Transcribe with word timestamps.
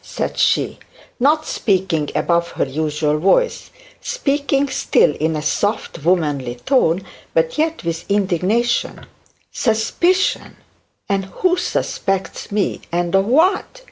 said 0.00 0.38
she, 0.38 0.78
not 1.18 1.44
speaking 1.44 2.08
above 2.14 2.52
her 2.52 2.64
usual 2.64 3.18
voice, 3.18 3.70
speaking 4.00 4.68
still 4.68 5.12
in 5.16 5.34
a 5.34 5.42
soft 5.42 6.04
womanly 6.04 6.54
tone, 6.54 7.02
but 7.34 7.58
yet 7.58 7.82
with 7.82 8.08
indignation; 8.08 9.04
'suspicion! 9.50 10.56
and 11.08 11.24
who 11.24 11.56
suspects 11.56 12.52
me, 12.52 12.80
and 12.92 13.16
of 13.16 13.26
what?' 13.26 13.82